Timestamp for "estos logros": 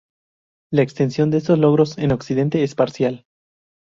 1.37-1.99